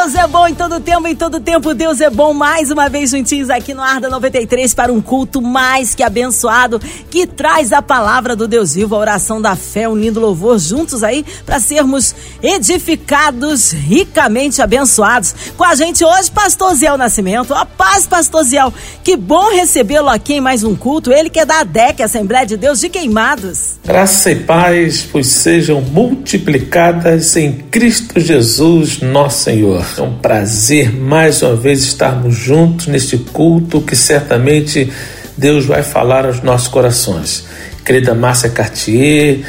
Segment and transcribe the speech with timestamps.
[0.00, 2.32] Deus é bom em todo tempo, em todo tempo Deus é bom.
[2.32, 6.80] Mais uma vez juntinhos aqui no Arda 93 para um culto mais que abençoado
[7.10, 11.22] que traz a palavra do Deus vivo, a oração da fé, unindo louvor juntos aí
[11.44, 15.34] para sermos edificados, ricamente abençoados.
[15.54, 17.52] Com a gente hoje, Pastor Ziel Nascimento.
[17.52, 18.72] A paz, Pastor Ziel.
[19.04, 21.12] Que bom recebê-lo aqui em mais um culto.
[21.12, 23.78] Ele que é da ADEC, Assembleia de Deus de Queimados.
[23.84, 29.89] Graça e paz, pois sejam multiplicadas em Cristo Jesus, nosso Senhor.
[29.98, 34.90] É um prazer mais uma vez estarmos juntos neste culto que certamente
[35.36, 37.44] Deus vai falar aos nossos corações.
[37.84, 39.40] Querida Márcia Cartier,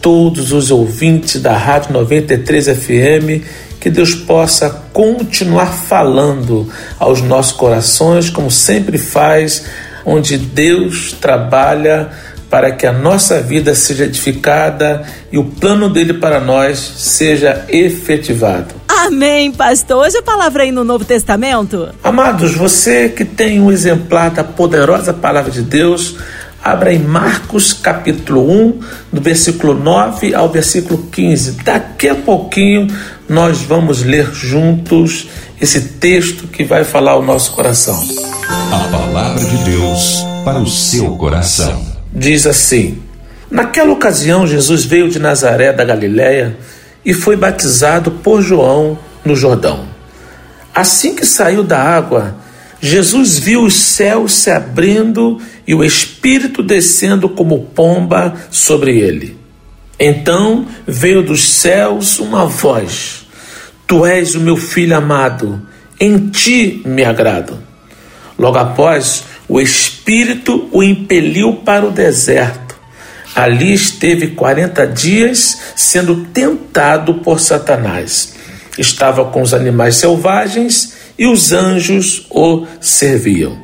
[0.00, 3.44] todos os ouvintes da Rádio 93 FM,
[3.80, 9.64] que Deus possa continuar falando aos nossos corações, como sempre faz,
[10.04, 12.10] onde Deus trabalha
[12.50, 18.85] para que a nossa vida seja edificada e o plano dele para nós seja efetivado.
[18.98, 20.06] Amém, pastor.
[20.06, 21.90] Hoje a palavra aí no Novo Testamento.
[22.02, 26.16] Amados, você que tem um exemplar da poderosa palavra de Deus,
[26.64, 28.80] abra em Marcos capítulo 1,
[29.12, 31.62] do versículo 9 ao versículo 15.
[31.62, 32.88] Daqui a pouquinho
[33.28, 35.28] nós vamos ler juntos
[35.60, 38.02] esse texto que vai falar ao nosso coração.
[38.72, 41.84] A palavra de Deus para o seu coração.
[42.12, 42.98] Diz assim:
[43.50, 46.56] Naquela ocasião, Jesus veio de Nazaré da Galiléia
[47.06, 49.86] e foi batizado por João no Jordão.
[50.74, 52.36] Assim que saiu da água,
[52.80, 59.38] Jesus viu os céus se abrindo e o Espírito descendo como pomba sobre ele.
[59.98, 63.24] Então veio dos céus uma voz:
[63.86, 65.62] Tu és o meu filho amado,
[65.98, 67.56] em ti me agrado.
[68.36, 72.65] Logo após, o Espírito o impeliu para o deserto
[73.36, 78.34] Ali esteve 40 dias sendo tentado por Satanás.
[78.78, 83.58] Estava com os animais selvagens e os anjos o serviam.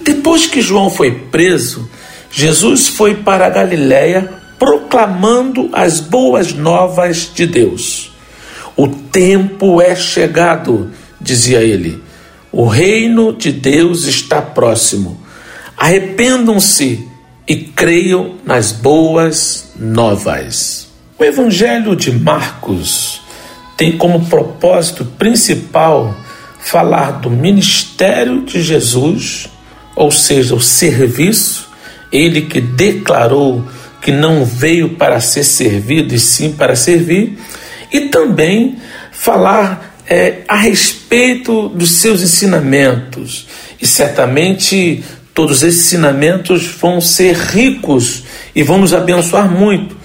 [0.00, 1.90] Depois que João foi preso,
[2.30, 8.12] Jesus foi para a Galiléia proclamando as boas novas de Deus.
[8.74, 10.90] O tempo é chegado,
[11.20, 12.02] dizia ele.
[12.50, 15.20] O reino de Deus está próximo.
[15.76, 17.11] Arrependam-se
[17.46, 20.88] e creiam nas boas novas.
[21.18, 23.20] O Evangelho de Marcos
[23.76, 26.16] tem como propósito principal
[26.58, 29.48] falar do ministério de Jesus,
[29.96, 31.68] ou seja, o serviço,
[32.10, 33.66] ele que declarou
[34.00, 37.38] que não veio para ser servido e sim para servir,
[37.92, 38.78] e também
[39.10, 43.46] falar é, a respeito dos seus ensinamentos.
[43.80, 45.02] E certamente
[45.34, 49.96] Todos esses ensinamentos vão ser ricos e vão nos abençoar muito.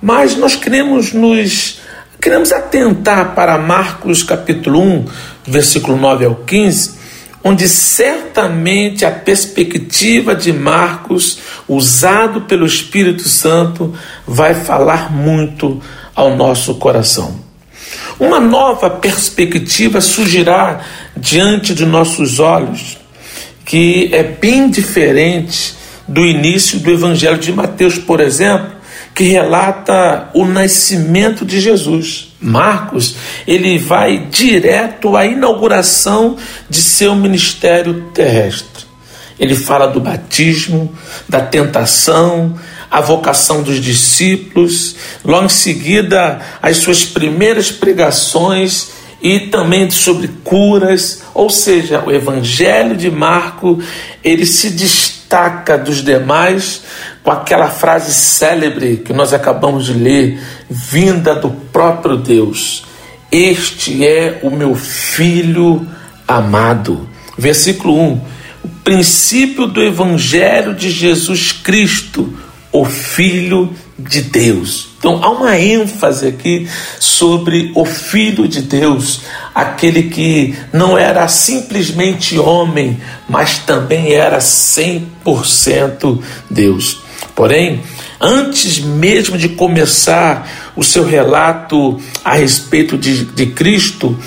[0.00, 1.80] Mas nós queremos nos
[2.20, 5.04] queremos atentar para Marcos capítulo 1,
[5.46, 6.98] versículo 9 ao 15,
[7.42, 13.94] onde certamente a perspectiva de Marcos, usado pelo Espírito Santo,
[14.26, 15.82] vai falar muito
[16.14, 17.38] ao nosso coração.
[18.18, 20.80] Uma nova perspectiva surgirá
[21.16, 22.98] diante de nossos olhos
[23.74, 25.74] que é bem diferente
[26.06, 28.70] do início do Evangelho de Mateus, por exemplo,
[29.12, 32.32] que relata o nascimento de Jesus.
[32.40, 36.36] Marcos, ele vai direto à inauguração
[36.70, 38.84] de seu ministério terrestre.
[39.40, 40.94] Ele fala do batismo,
[41.28, 42.56] da tentação,
[42.88, 48.92] a vocação dos discípulos, logo em seguida as suas primeiras pregações
[49.24, 53.82] e também sobre curas, ou seja, o Evangelho de Marco,
[54.22, 56.82] ele se destaca dos demais
[57.22, 62.84] com aquela frase célebre que nós acabamos de ler, vinda do próprio Deus.
[63.32, 65.88] Este é o meu filho
[66.28, 67.08] amado.
[67.38, 68.20] Versículo 1.
[68.62, 72.30] O princípio do evangelho de Jesus Cristo,
[72.70, 74.88] o filho de Deus.
[74.98, 76.68] Então há uma ênfase aqui
[76.98, 79.20] sobre o Filho de Deus,
[79.54, 86.20] aquele que não era simplesmente homem, mas também era 100%
[86.50, 87.02] Deus.
[87.34, 87.82] Porém,
[88.20, 94.18] antes mesmo de começar o seu relato a respeito de, de Cristo,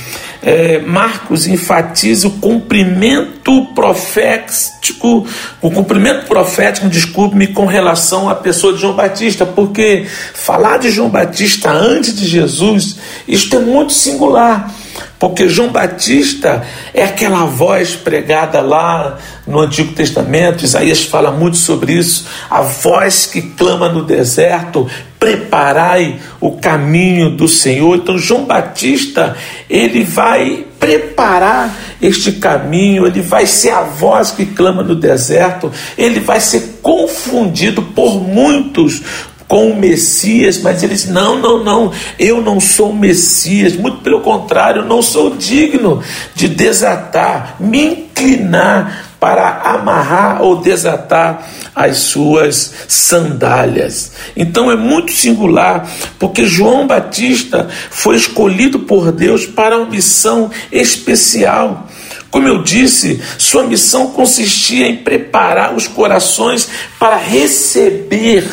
[0.47, 5.27] é, Marcos enfatiza o cumprimento profético,
[5.61, 11.09] o cumprimento profético, desculpe-me, com relação à pessoa de João Batista, porque falar de João
[11.09, 12.95] Batista antes de Jesus,
[13.27, 14.73] isto é muito singular.
[15.19, 19.17] Porque João Batista é aquela voz pregada lá
[19.47, 24.87] no Antigo Testamento, Isaías fala muito sobre isso, a voz que clama no deserto,
[25.19, 27.95] preparai o caminho do Senhor.
[27.95, 29.35] Então João Batista,
[29.67, 36.19] ele vai preparar este caminho, ele vai ser a voz que clama no deserto, ele
[36.19, 39.01] vai ser confundido por muitos
[39.47, 44.19] com o Messias, mas eles não, não, não, eu não sou o Messias, muito pelo
[44.21, 46.03] contrário, eu não sou digno
[46.35, 54.11] de desatar, me inclinar para amarrar ou desatar as suas sandálias.
[54.35, 55.89] Então é muito singular,
[56.19, 61.87] porque João Batista foi escolhido por Deus para uma missão especial.
[62.29, 66.67] Como eu disse, sua missão consistia em preparar os corações
[66.99, 68.45] para receber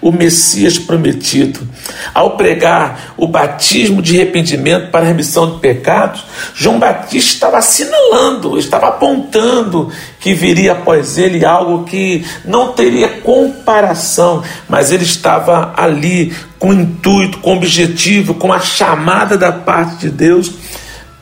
[0.00, 1.60] o Messias prometido.
[2.12, 6.24] Ao pregar o batismo de arrependimento para a remissão de pecados,
[6.54, 14.42] João Batista estava assinalando, estava apontando que viria após ele algo que não teria comparação,
[14.68, 20.50] mas ele estava ali com intuito, com objetivo, com a chamada da parte de Deus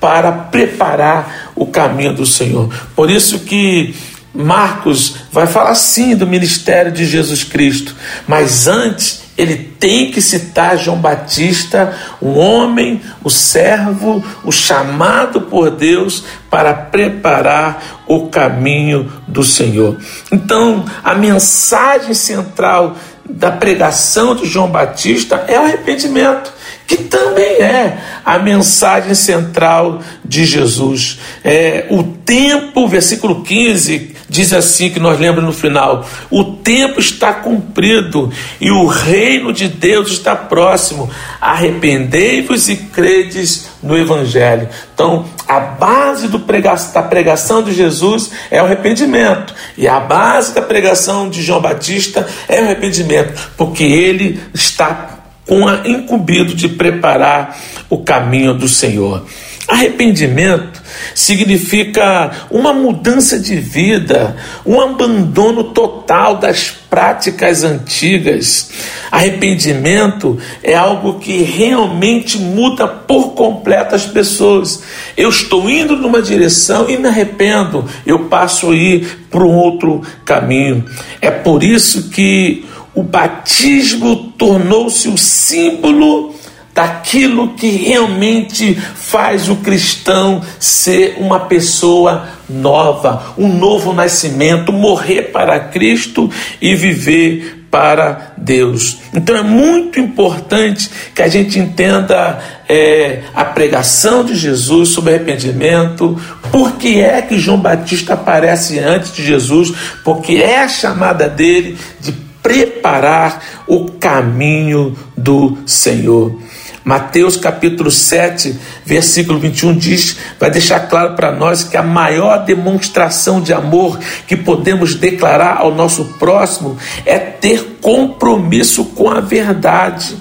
[0.00, 2.72] para preparar o caminho do Senhor.
[2.94, 3.94] Por isso que
[4.32, 7.94] Marcos vai falar sim do ministério de Jesus Cristo,
[8.26, 15.70] mas antes ele tem que citar João Batista, um homem, o servo, o chamado por
[15.70, 19.96] Deus para preparar o caminho do Senhor.
[20.32, 22.96] Então, a mensagem central
[23.28, 26.57] da pregação de João Batista é o arrependimento
[26.88, 31.20] que também é a mensagem central de Jesus.
[31.44, 37.34] É, o tempo, versículo 15, diz assim que nós lembramos no final: o tempo está
[37.34, 41.10] cumprido e o reino de Deus está próximo.
[41.38, 44.70] Arrependei-vos e credes no Evangelho.
[44.94, 50.54] Então, a base do prega da pregação de Jesus é o arrependimento, e a base
[50.54, 55.17] da pregação de João Batista é o arrependimento, porque ele está
[55.48, 57.58] com a incumbido de preparar
[57.88, 59.24] o caminho do Senhor.
[59.66, 60.82] Arrependimento
[61.14, 68.70] significa uma mudança de vida, um abandono total das práticas antigas.
[69.10, 74.82] Arrependimento é algo que realmente muda por completo as pessoas.
[75.16, 80.00] Eu estou indo numa direção e me arrependo, eu passo a ir para um outro
[80.24, 80.84] caminho.
[81.20, 82.64] É por isso que
[82.98, 86.34] o batismo tornou-se o símbolo
[86.74, 95.60] daquilo que realmente faz o cristão ser uma pessoa nova, um novo nascimento, morrer para
[95.60, 96.28] Cristo
[96.60, 98.98] e viver para Deus.
[99.14, 106.20] Então é muito importante que a gente entenda é, a pregação de Jesus sobre arrependimento,
[106.50, 109.72] por que é que João Batista aparece antes de Jesus,
[110.02, 116.40] porque é a chamada dele de preparar o caminho do Senhor.
[116.82, 123.42] Mateus capítulo 7, versículo 21 diz, vai deixar claro para nós que a maior demonstração
[123.42, 130.16] de amor que podemos declarar ao nosso próximo é ter compromisso com a verdade.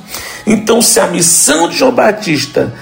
[0.46, 2.74] Então, se a missão de João Batista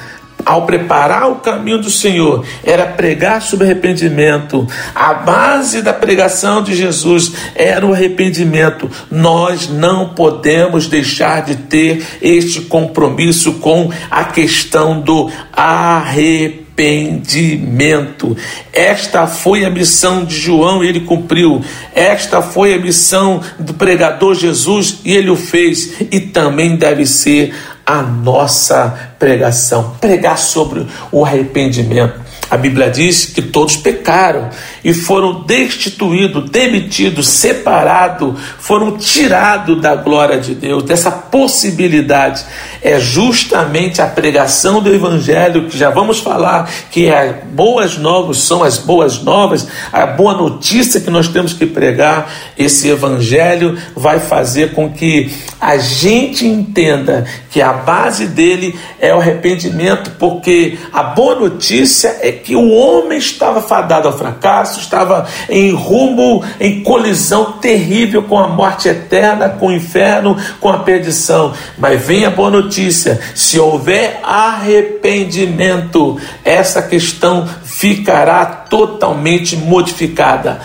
[0.45, 4.67] ao preparar o caminho do Senhor, era pregar sobre arrependimento.
[4.93, 8.89] A base da pregação de Jesus era o arrependimento.
[9.09, 18.37] Nós não podemos deixar de ter este compromisso com a questão do arrependimento.
[18.71, 21.63] Esta foi a missão de João e ele cumpriu.
[21.93, 25.93] Esta foi a missão do pregador Jesus e ele o fez.
[26.11, 27.53] E também deve ser
[27.85, 32.19] a nossa pregação, pregar sobre o arrependimento.
[32.49, 34.49] A Bíblia diz que todos pecaram
[34.85, 42.45] e foram destituídos, demitidos, separados, foram tirados da glória de Deus, dessa possibilidade.
[42.83, 48.63] É justamente a pregação do Evangelho, que já vamos falar, que é boas novas, são
[48.63, 52.31] as boas novas, a boa notícia que nós temos que pregar.
[52.55, 59.19] Esse Evangelho vai fazer com que a gente entenda que a base dele é o
[59.19, 65.71] arrependimento, porque a boa notícia é que o homem estava fadado ao fracasso, estava em
[65.71, 71.53] rumo, em colisão terrível com a morte eterna, com o inferno, com a perdição.
[71.77, 80.59] Mas vem a boa notícia: se houver arrependimento, essa questão ficará totalmente modificada.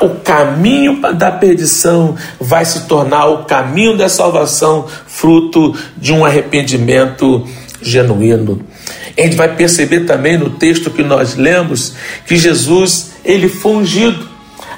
[0.00, 7.46] O caminho da perdição vai se tornar o caminho da salvação, fruto de um arrependimento
[7.80, 8.64] genuíno.
[9.16, 11.94] A gente vai perceber também no texto que nós lemos
[12.26, 14.28] que Jesus, ele foi ungido.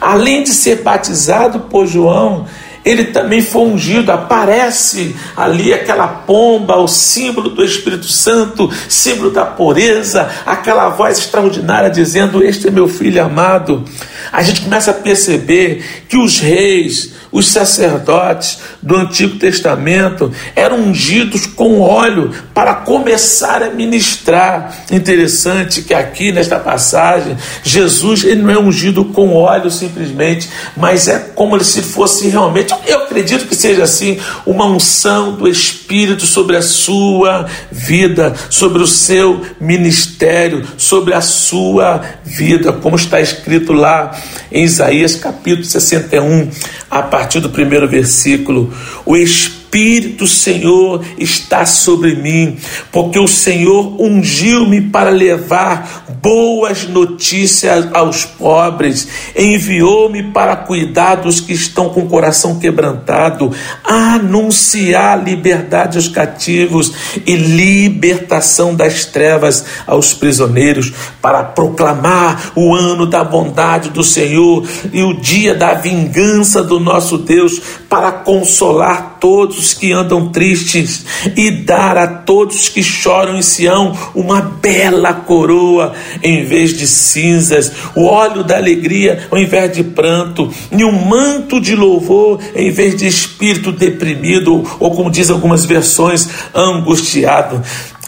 [0.00, 2.46] Além de ser batizado por João,
[2.84, 9.46] ele também foi ungido, aparece ali aquela pomba, o símbolo do Espírito Santo, símbolo da
[9.46, 13.84] pureza, aquela voz extraordinária dizendo: Este é meu filho amado.
[14.33, 21.47] A gente começa a perceber que os reis, os sacerdotes do Antigo Testamento eram ungidos
[21.47, 24.85] com óleo para começar a ministrar.
[24.90, 31.19] Interessante que aqui nesta passagem, Jesus ele não é ungido com óleo simplesmente, mas é
[31.19, 36.62] como se fosse realmente, eu acredito que seja assim, uma unção do Espírito sobre a
[36.62, 44.16] sua vida, sobre o seu ministério, sobre a sua vida, como está escrito lá
[44.50, 46.50] em Isaías capítulo 61,
[46.90, 48.73] a partir do primeiro versículo.
[49.04, 52.57] O Espírito Espírito Senhor está sobre mim,
[52.93, 61.52] porque o Senhor ungiu-me para levar boas notícias aos pobres, enviou-me para cuidar dos que
[61.52, 63.52] estão com o coração quebrantado,
[63.83, 66.93] anunciar liberdade aos cativos
[67.26, 75.02] e libertação das trevas aos prisioneiros, para proclamar o ano da bondade do Senhor e
[75.02, 81.04] o dia da vingança do nosso Deus, para consolar todos todos que andam tristes
[81.37, 87.73] e dar a todos que choram em Sião uma bela coroa em vez de cinzas,
[87.95, 92.97] o óleo da alegria ao invés de pranto, e um manto de louvor em vez
[92.97, 97.62] de espírito deprimido, ou como diz algumas versões, angustiado.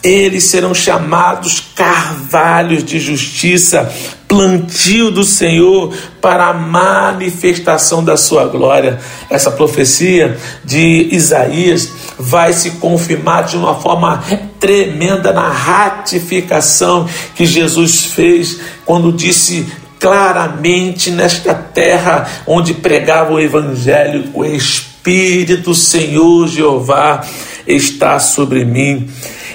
[0.07, 3.93] Eles serão chamados carvalhos de justiça,
[4.29, 9.01] plantio do Senhor para a manifestação da sua glória.
[9.29, 14.23] Essa profecia de Isaías vai se confirmar de uma forma
[14.61, 19.67] tremenda na ratificação que Jesus fez quando disse
[19.99, 27.27] claramente nesta terra onde pregava o evangelho, o Espírito Senhor Jeová
[27.67, 29.09] está sobre mim.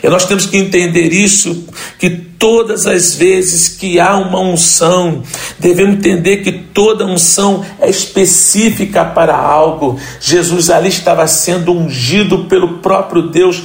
[0.04, 1.68] E nós temos que entender isso,
[2.00, 5.22] que todas as vezes que há uma unção,
[5.60, 10.00] devemos entender que toda unção é específica para algo.
[10.20, 13.62] Jesus ali estava sendo ungido pelo próprio Deus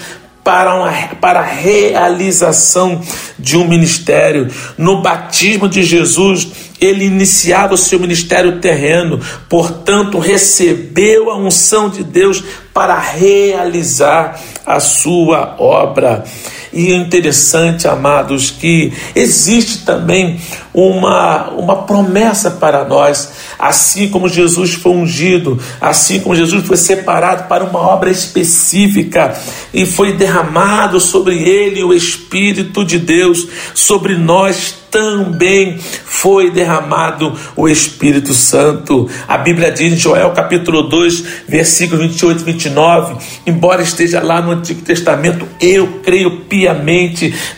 [0.47, 3.01] para, uma, para a realização
[3.39, 4.49] de um ministério.
[4.79, 6.47] No batismo de Jesus,
[6.81, 12.43] ele iniciava o seu ministério terreno, portanto, recebeu a unção de Deus
[12.73, 16.25] para realizar a sua obra.
[16.77, 20.39] E é interessante, amados, que existe também
[20.75, 27.49] uma, uma promessa para nós, assim como Jesus foi ungido, assim como Jesus foi separado
[27.49, 29.35] para uma obra específica
[29.73, 37.69] e foi derramado sobre ele o Espírito de Deus, sobre nós também foi derramado o
[37.69, 39.09] Espírito Santo.
[39.29, 43.17] A Bíblia diz em Joel capítulo 2, versículo 28 e 29,
[43.47, 46.66] embora esteja lá no Antigo Testamento, eu creio piamente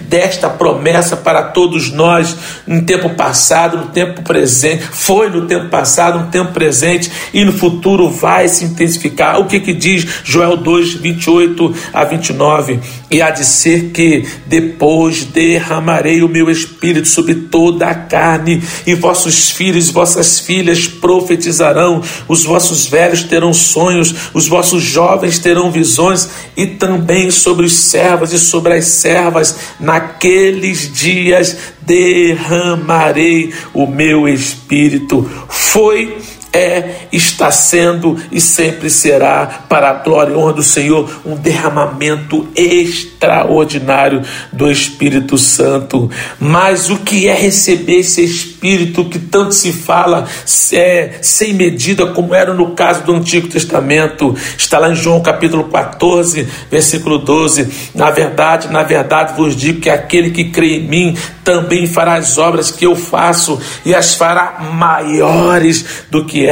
[0.00, 2.36] desta promessa para todos nós
[2.66, 7.52] no tempo passado, no tempo presente, foi no tempo passado, no tempo presente e no
[7.52, 9.38] futuro vai se intensificar.
[9.38, 12.80] O que que diz Joel 2, 28 a 29?
[13.10, 18.62] E há de ser que depois derramarei o meu espírito sobre sobre toda a carne,
[18.86, 25.38] e vossos filhos e vossas filhas profetizarão, os vossos velhos terão sonhos, os vossos jovens
[25.38, 33.86] terão visões, e também sobre os servos e sobre as servas, naqueles dias derramarei o
[33.86, 35.28] meu espírito.
[35.48, 36.18] Foi
[36.58, 42.48] é, está sendo e sempre será, para a glória e honra do Senhor, um derramamento
[42.56, 44.22] extraordinário
[44.52, 46.10] do Espírito Santo.
[46.40, 50.26] Mas o que é receber esse Espírito que tanto se fala
[50.72, 54.34] é, sem medida, como era no caso do Antigo Testamento?
[54.56, 57.90] Está lá em João capítulo 14, versículo 12.
[57.94, 62.36] Na verdade, na verdade vos digo que aquele que crê em mim também fará as
[62.36, 66.44] obras que eu faço e as fará maiores do que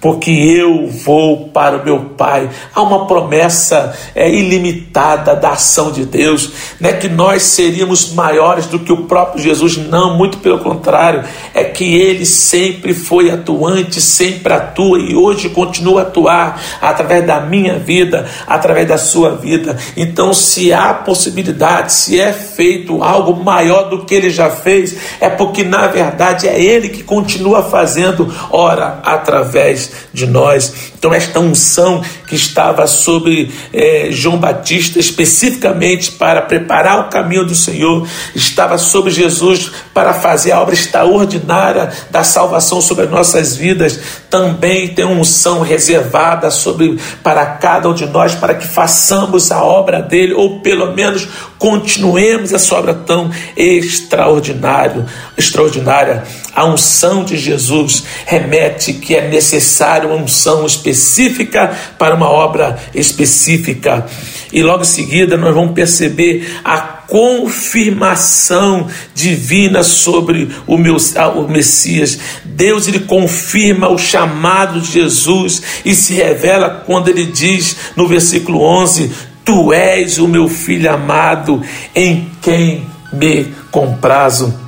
[0.00, 2.48] porque eu vou para o meu Pai.
[2.74, 6.50] Há uma promessa é, ilimitada da ação de Deus,
[6.80, 11.24] não é que nós seríamos maiores do que o próprio Jesus, não, muito pelo contrário,
[11.54, 17.40] é que ele sempre foi atuante, sempre atua e hoje continua a atuar através da
[17.40, 19.76] minha vida, através da sua vida.
[19.96, 25.28] Então, se há possibilidade, se é feito algo maior do que ele já fez, é
[25.28, 28.32] porque na verdade é ele que continua fazendo.
[28.50, 30.90] Ora, através de nós.
[30.98, 37.54] Então, esta unção que estava sobre eh, João Batista, especificamente para preparar o caminho do
[37.54, 43.98] Senhor, estava sobre Jesus para fazer a obra extraordinária da salvação sobre as nossas vidas.
[44.30, 50.00] Também tem unção reservada sobre para cada um de nós, para que façamos a obra
[50.00, 51.26] dele, ou pelo menos
[51.58, 55.04] continuemos essa obra tão extraordinário,
[55.36, 56.22] extraordinária.
[56.54, 64.06] A unção de Jesus remete que é necessário uma unção específica para uma obra específica.
[64.52, 70.96] E logo em seguida nós vamos perceber a confirmação divina sobre o, meu,
[71.34, 72.18] o Messias.
[72.44, 78.62] Deus ele confirma o chamado de Jesus e se revela quando ele diz no versículo
[78.62, 79.10] 11:
[79.44, 81.60] Tu és o meu filho amado,
[81.94, 84.58] em quem me comprazo.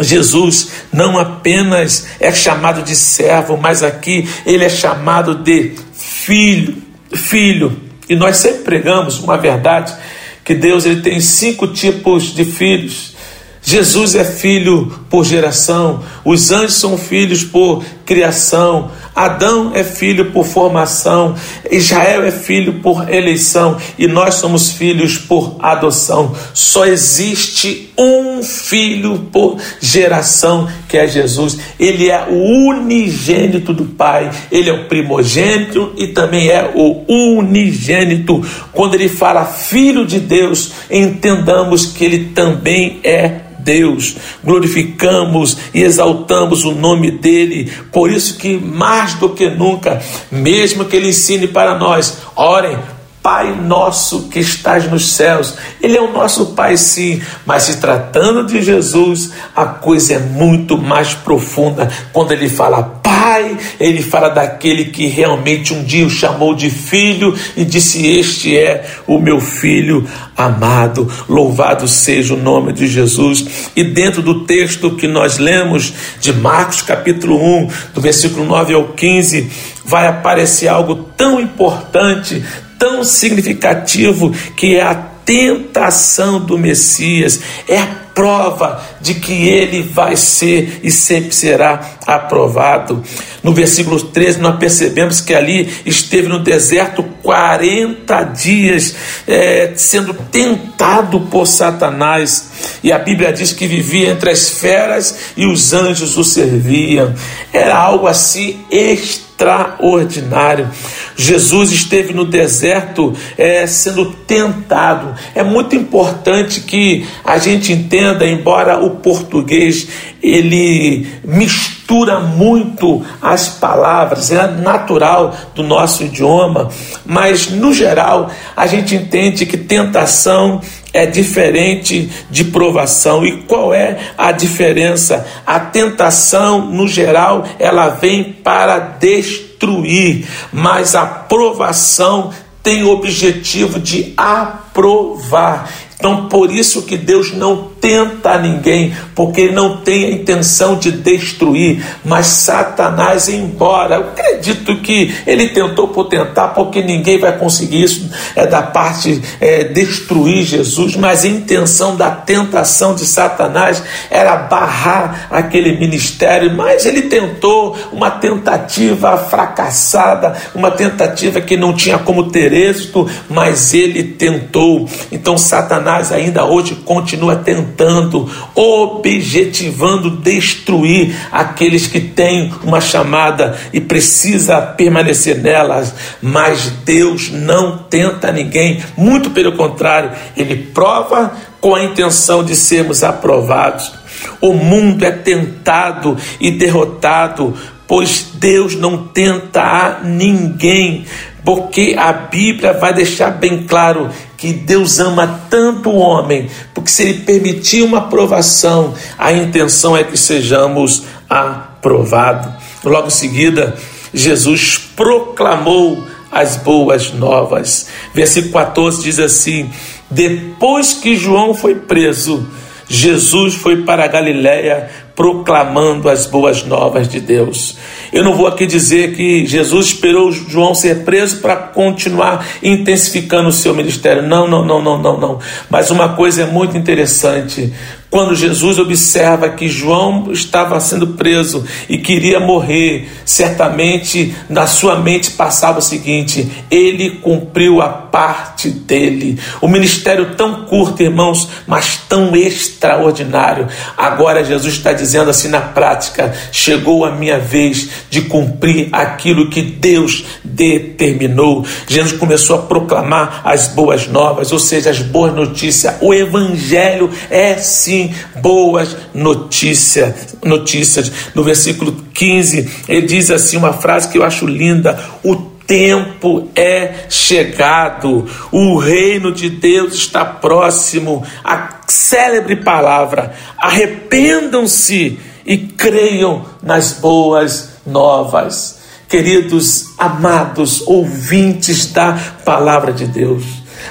[0.00, 6.76] Jesus não apenas é chamado de servo, mas aqui ele é chamado de filho,
[7.12, 7.80] filho.
[8.08, 9.94] E nós sempre pregamos uma verdade
[10.44, 13.14] que Deus ele tem cinco tipos de filhos.
[13.62, 20.44] Jesus é filho por geração, os anjos são filhos por criação, Adão é filho por
[20.44, 21.34] formação,
[21.70, 26.34] Israel é filho por eleição e nós somos filhos por adoção.
[26.52, 31.58] Só existe um filho por geração, que é Jesus.
[31.78, 38.44] Ele é o unigênito do Pai, ele é o primogênito e também é o unigênito.
[38.72, 46.64] Quando ele fala filho de Deus, entendamos que ele também é Deus, glorificamos e exaltamos
[46.64, 47.72] o nome dele.
[47.90, 52.76] Por isso que mais do que nunca, mesmo que ele ensine para nós, orem
[53.24, 55.54] Pai nosso que estás nos céus.
[55.80, 60.76] Ele é o nosso Pai, sim, mas se tratando de Jesus, a coisa é muito
[60.76, 61.90] mais profunda.
[62.12, 67.34] Quando ele fala Pai, ele fala daquele que realmente um dia o chamou de filho
[67.56, 71.10] e disse: Este é o meu filho amado.
[71.26, 73.70] Louvado seja o nome de Jesus.
[73.74, 78.88] E dentro do texto que nós lemos de Marcos, capítulo 1, do versículo 9 ao
[78.88, 79.50] 15,
[79.84, 82.42] vai aparecer algo tão importante,
[82.84, 90.16] tão significativo que é a tentação do Messias, é a prova de que ele vai
[90.16, 93.02] ser e sempre será aprovado.
[93.42, 98.96] No versículo 13, nós percebemos que ali esteve no deserto 40 dias,
[99.28, 105.44] é, sendo tentado por Satanás, e a Bíblia diz que vivia entre as feras e
[105.44, 107.14] os anjos o serviam.
[107.52, 110.70] Era algo assim extraordinário.
[111.16, 115.14] Jesus esteve no deserto é, sendo tentado.
[115.34, 119.88] É muito importante que a gente entenda, embora o português
[120.22, 126.70] ele mistura muito as palavras, é natural do nosso idioma,
[127.04, 130.60] mas no geral a gente entende que tentação
[130.94, 133.26] é diferente de provação.
[133.26, 135.26] E qual é a diferença?
[135.44, 142.30] A tentação, no geral, ela vem para destruir, mas a provação
[142.62, 145.70] tem o objetivo de aprovar.
[145.96, 150.90] Então, por isso que Deus não tenta ninguém, porque ele não tem a intenção de
[150.90, 151.84] destruir.
[152.02, 158.10] Mas Satanás, embora, eu acredito que ele tentou por tentar, porque ninguém vai conseguir isso,
[158.34, 165.26] é da parte é, destruir Jesus, mas a intenção da tentação de Satanás era barrar
[165.30, 172.50] aquele ministério, mas ele tentou uma tentativa fracassada, uma tentativa que não tinha como ter
[172.50, 174.88] êxito, mas ele tentou.
[175.12, 183.80] Então Satanás ainda hoje continua tentando tentando, objetivando destruir aqueles que têm uma chamada e
[183.80, 191.82] precisa permanecer nelas, mas Deus não tenta ninguém, muito pelo contrário, ele prova com a
[191.82, 193.92] intenção de sermos aprovados.
[194.40, 197.54] O mundo é tentado e derrotado,
[197.86, 201.04] pois Deus não tenta a ninguém,
[201.44, 204.08] porque a Bíblia vai deixar bem claro
[204.44, 210.04] que Deus ama tanto o homem, porque se ele permitir uma aprovação, a intenção é
[210.04, 212.52] que sejamos aprovados.
[212.84, 213.74] Logo em seguida,
[214.12, 217.86] Jesus proclamou as boas novas.
[218.12, 219.70] Versículo 14 diz assim:
[220.10, 222.46] Depois que João foi preso,
[222.86, 227.78] Jesus foi para a Galiléia proclamando as boas novas de Deus.
[228.12, 233.52] Eu não vou aqui dizer que Jesus esperou João ser preso para continuar intensificando o
[233.52, 234.22] seu ministério.
[234.22, 235.38] Não, não, não, não, não, não.
[235.68, 237.72] Mas uma coisa é muito interessante.
[238.14, 245.32] Quando Jesus observa que João estava sendo preso e queria morrer, certamente na sua mente
[245.32, 249.36] passava o seguinte: ele cumpriu a parte dele.
[249.60, 253.66] O ministério tão curto, irmãos, mas tão extraordinário.
[253.96, 259.62] Agora Jesus está dizendo assim na prática: chegou a minha vez de cumprir aquilo que
[259.62, 261.64] Deus determinou.
[261.86, 265.94] Jesus começou a proclamar as boas novas, ou seja, as boas notícias.
[266.00, 270.36] O evangelho é sim boas notícias.
[270.44, 271.10] Notícias.
[271.34, 275.34] No versículo 15, ele diz assim uma frase que eu acho linda: o
[275.66, 281.24] tempo é chegado, o reino de Deus está próximo.
[281.42, 288.78] A célebre palavra: arrependam-se e creiam nas boas novas.
[289.08, 293.44] Queridos, amados ouvintes da palavra de Deus,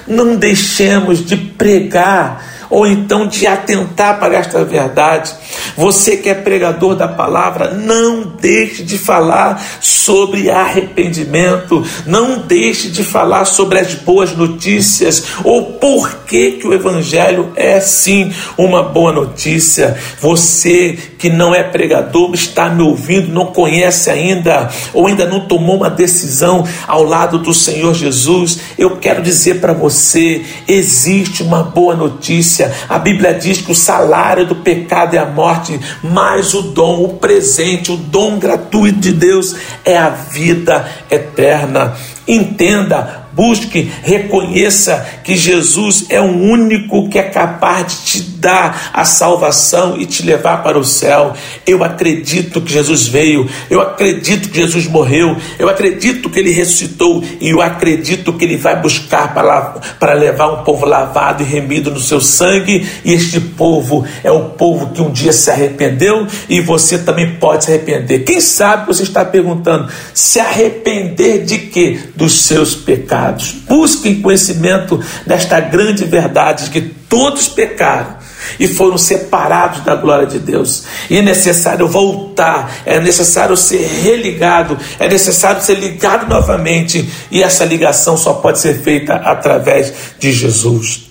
[0.07, 5.31] não deixemos de pregar ou então de atentar para esta verdade.
[5.77, 13.03] Você que é pregador da palavra, não deixe de falar sobre arrependimento, não deixe de
[13.03, 19.11] falar sobre as boas notícias ou por que, que o evangelho é sim uma boa
[19.11, 19.95] notícia.
[20.19, 25.77] Você que não é pregador, está me ouvindo, não conhece ainda ou ainda não tomou
[25.77, 31.95] uma decisão ao lado do Senhor Jesus, eu quero dizer para você, existe uma boa
[31.95, 37.03] notícia a Bíblia diz que o salário do pecado é a morte, mas o dom,
[37.03, 41.95] o presente, o dom gratuito de Deus é a vida eterna.
[42.27, 49.05] Entenda, busque, reconheça que Jesus é o único que é capaz de te dar a
[49.05, 51.33] salvação e te levar para o céu.
[51.65, 57.23] Eu acredito que Jesus veio, eu acredito que Jesus morreu, eu acredito que ele ressuscitou
[57.39, 61.99] e eu acredito que ele vai buscar para, levar um povo lavado e remido no
[61.99, 62.85] seu sangue.
[63.03, 67.65] E este povo é o povo que um dia se arrependeu e você também pode
[67.65, 68.19] se arrepender.
[68.19, 71.99] Quem sabe você está perguntando: se arrepender de quê?
[72.15, 73.55] Dos seus pecados pecados.
[73.67, 78.17] Busquem conhecimento desta grande verdade de que todos pecaram
[78.59, 80.83] e foram separados da glória de Deus.
[81.09, 87.63] E é necessário voltar, é necessário ser religado, é necessário ser ligado novamente, e essa
[87.63, 91.09] ligação só pode ser feita através de Jesus.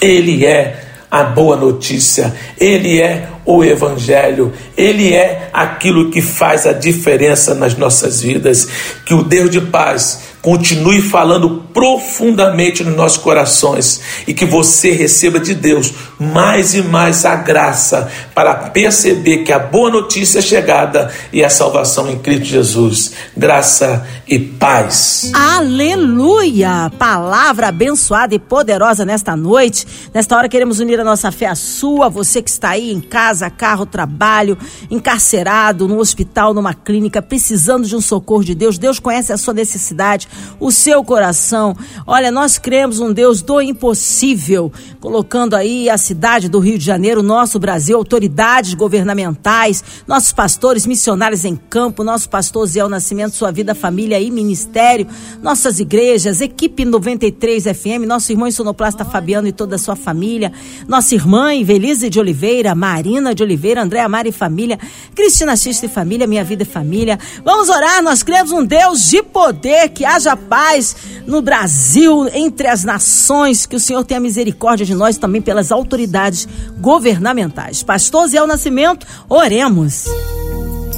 [0.00, 6.72] Ele é a boa notícia, ele é o Evangelho, ele é aquilo que faz a
[6.72, 8.66] diferença nas nossas vidas.
[9.04, 15.38] Que o Deus de paz continue falando profundamente nos nossos corações e que você receba
[15.38, 21.12] de Deus mais e mais a graça para perceber que a boa notícia é chegada
[21.32, 23.12] e a salvação em Cristo Jesus.
[23.36, 25.30] Graça e paz.
[25.32, 26.90] Aleluia!
[26.98, 29.86] Palavra abençoada e poderosa nesta noite.
[30.12, 33.48] Nesta hora queremos unir a nossa fé à sua, você que está aí em casa,
[33.48, 34.58] carro, trabalho,
[34.90, 38.76] encarcerado, no hospital, numa clínica, precisando de um socorro de Deus.
[38.76, 40.28] Deus conhece a sua necessidade
[40.60, 41.76] o seu coração.
[42.06, 47.22] Olha, nós cremos um Deus do impossível, colocando aí a cidade do Rio de Janeiro,
[47.22, 53.74] nosso Brasil, autoridades governamentais, nossos pastores, missionários em campo, nosso pastor Zé Nascimento, sua vida,
[53.74, 55.06] família e ministério,
[55.42, 60.52] nossas igrejas, equipe 93 FM, nosso irmão sonoplasta Fabiano e toda a sua família,
[60.86, 64.78] nossa irmã Ivelise de Oliveira, Marina de Oliveira, Andréa Mari e família,
[65.14, 67.18] Cristina Xista e família, Minha Vida e Família.
[67.44, 72.68] Vamos orar, nós cremos um Deus de poder, que haja haja paz no Brasil, entre
[72.68, 77.82] as nações, que o Senhor tenha misericórdia de nós também pelas autoridades governamentais.
[77.82, 80.04] Pastor Zé Nascimento, oremos.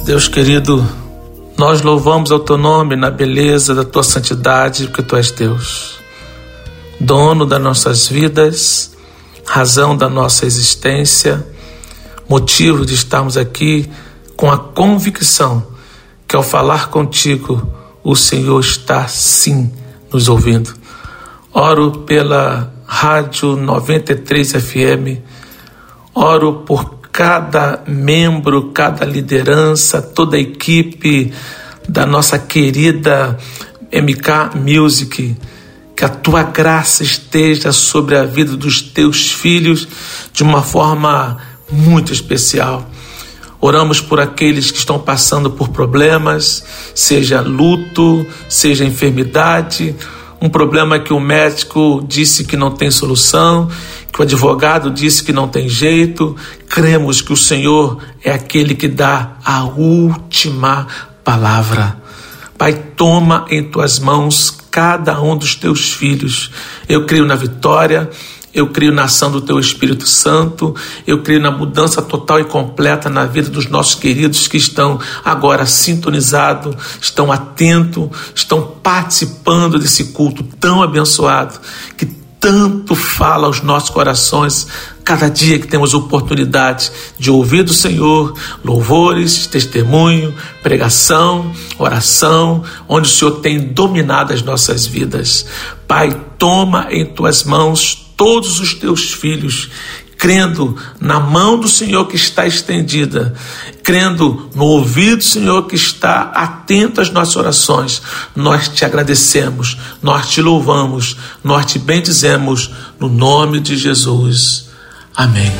[0.05, 0.85] Deus querido,
[1.57, 5.99] nós louvamos ao teu nome na beleza da tua santidade, porque tu és Deus,
[6.99, 8.91] dono das nossas vidas,
[9.45, 11.45] razão da nossa existência,
[12.29, 13.89] motivo de estarmos aqui
[14.35, 15.65] com a convicção
[16.27, 19.71] que ao falar contigo, o Senhor está sim
[20.13, 20.71] nos ouvindo.
[21.51, 25.23] Oro pela Rádio 93 FM,
[26.13, 31.33] oro por cada membro, cada liderança, toda a equipe
[31.89, 33.39] da nossa querida
[33.91, 35.35] MK Music.
[35.95, 39.87] Que a tua graça esteja sobre a vida dos teus filhos
[40.31, 41.37] de uma forma
[41.71, 42.87] muito especial.
[43.65, 49.95] Oramos por aqueles que estão passando por problemas, seja luto, seja enfermidade,
[50.39, 53.67] um problema que o médico disse que não tem solução,
[54.13, 56.35] que o advogado disse que não tem jeito.
[56.69, 60.85] Cremos que o Senhor é aquele que dá a última
[61.23, 61.97] palavra.
[62.59, 66.51] Pai, toma em tuas mãos cada um dos teus filhos.
[66.87, 68.11] Eu creio na vitória,
[68.55, 70.73] Eu creio na ação do Teu Espírito Santo.
[71.05, 75.65] Eu creio na mudança total e completa na vida dos nossos queridos que estão agora
[75.65, 81.59] sintonizados, estão atentos, estão participando desse culto tão abençoado
[81.97, 82.05] que
[82.39, 84.67] tanto fala aos nossos corações
[85.03, 93.11] cada dia que temos oportunidade de ouvir do Senhor louvores, testemunho, pregação, oração, onde o
[93.11, 95.45] Senhor tem dominado as nossas vidas.
[95.87, 99.69] Pai, toma em tuas mãos todos os teus filhos
[100.17, 103.33] crendo na mão do Senhor que está estendida,
[103.83, 108.01] crendo no ouvido do Senhor que está atento às nossas orações,
[108.35, 114.69] nós te agradecemos, nós te louvamos, nós te bendizemos no nome de Jesus.
[115.15, 115.51] Amém.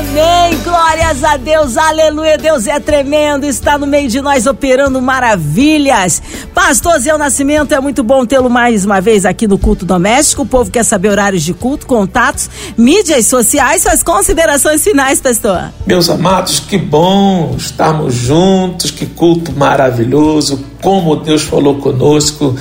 [0.00, 0.58] Amém.
[0.64, 1.76] Glórias a Deus.
[1.76, 2.38] Aleluia.
[2.38, 3.44] Deus é tremendo.
[3.44, 6.22] Está no meio de nós operando maravilhas.
[6.54, 10.40] Pastor Zé Nascimento, é muito bom tê-lo mais uma vez aqui no culto doméstico.
[10.40, 15.70] O povo quer saber horários de culto, contatos, mídias sociais, suas considerações finais, pastor.
[15.86, 18.90] Meus amados, que bom estarmos juntos.
[18.90, 20.64] Que culto maravilhoso.
[20.82, 22.56] Como Deus falou conosco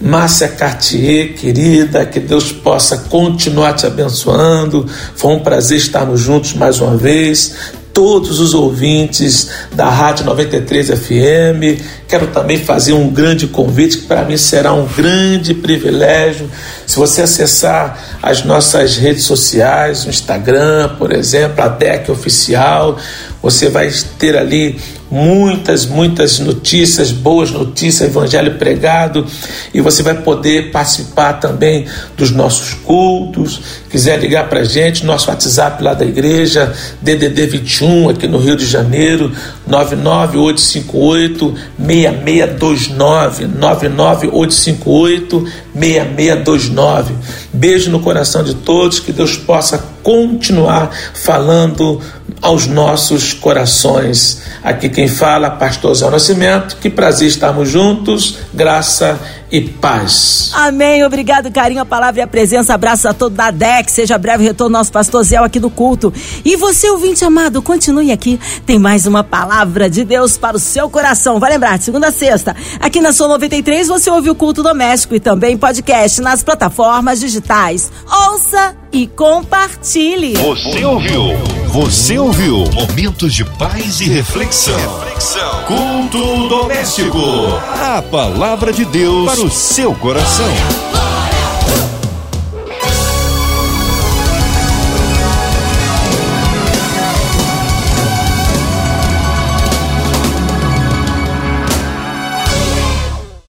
[0.00, 4.86] Márcia Cartier, querida, que Deus possa continuar te abençoando.
[5.14, 7.54] Foi um prazer estarmos juntos mais uma vez.
[7.94, 14.22] Todos os ouvintes da Rádio 93 FM, quero também fazer um grande convite que para
[14.22, 16.50] mim será um grande privilégio.
[16.86, 22.98] Se você acessar as nossas redes sociais, o Instagram, por exemplo, a DEC Oficial,
[23.42, 24.78] você vai ter ali
[25.10, 29.26] muitas, muitas notícias, boas notícias, evangelho pregado,
[29.72, 33.60] e você vai poder participar também dos nossos cultos.
[33.90, 38.56] Quiser ligar para a gente, nosso WhatsApp lá da igreja, DDD 21, aqui no Rio
[38.56, 39.32] de Janeiro,
[39.66, 47.14] 99858 6629, 99858 6629.
[47.56, 52.00] Beijo no coração de todos, que Deus possa continuar falando
[52.42, 54.42] aos nossos corações.
[54.62, 56.76] Aqui quem fala, Pastor Zé Nascimento.
[56.76, 59.18] Que prazer estarmos juntos, graça
[59.50, 60.50] e paz.
[60.54, 61.04] Amém.
[61.04, 62.74] Obrigado, carinho, a palavra e a presença.
[62.74, 63.90] Abraço a todo da DEC.
[63.90, 66.12] Seja breve retorno nosso pastor Zé aqui do culto.
[66.44, 68.40] E você, ouvinte amado, continue aqui.
[68.64, 71.38] Tem mais uma palavra de Deus para o seu coração.
[71.38, 75.20] Vai lembrar, segunda a sexta, aqui na Sua 93, você ouve o culto doméstico e
[75.20, 77.90] também podcast nas plataformas digitais.
[78.30, 80.34] Ouça e compartilhe.
[80.34, 81.22] Você ouviu?
[81.68, 82.64] Você ouviu?
[82.72, 84.74] Momentos de paz e reflexão.
[85.00, 85.64] reflexão.
[85.64, 87.18] Culto doméstico.
[87.82, 91.05] A palavra de Deus para o seu coração.